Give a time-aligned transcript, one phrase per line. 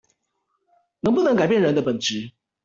[1.01, 2.31] 能不能改變人的本質